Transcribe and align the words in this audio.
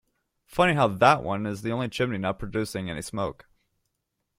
Funny 0.47 0.73
how 0.73 0.87
that 0.87 1.21
one 1.21 1.45
is 1.45 1.61
the 1.61 1.71
only 1.71 1.87
chimney 1.87 2.17
not 2.17 2.39
producing 2.39 2.89
any 2.89 3.03
smoke. 3.03 3.45